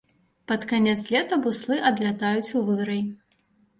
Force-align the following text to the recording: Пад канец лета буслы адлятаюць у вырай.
Пад 0.51 0.61
канец 0.71 0.95
лета 1.15 1.39
буслы 1.45 1.75
адлятаюць 1.91 2.51
у 2.61 2.67
вырай. 2.71 3.05